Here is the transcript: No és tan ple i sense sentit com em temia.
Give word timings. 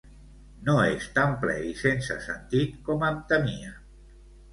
No 0.69 0.73
és 0.93 1.03
tan 1.17 1.35
ple 1.43 1.57
i 1.71 1.75
sense 1.81 2.17
sentit 2.29 2.79
com 2.89 3.05
em 3.11 3.21
temia. 3.33 3.75